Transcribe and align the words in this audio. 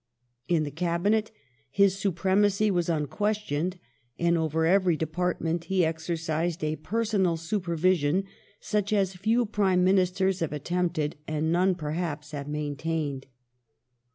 In 0.47 0.63
the 0.63 0.71
Cabinet 0.71 1.29
his 1.69 1.95
supremacy 1.95 2.71
was 2.71 2.89
unquestioned, 2.89 3.77
and 4.17 4.35
over 4.35 4.65
every 4.65 4.97
department 4.97 5.65
he 5.65 5.85
exercised 5.85 6.63
a 6.63 6.77
personal 6.77 7.37
supervision 7.37 8.23
such 8.59 8.91
as 8.93 9.13
few 9.13 9.45
Prime 9.45 9.83
Minister 9.83 10.31
have 10.39 10.53
attempted, 10.53 11.17
and 11.27 11.51
none 11.51 11.75
perhaps 11.75 12.31
has 12.31 12.47
maintained. 12.47 13.27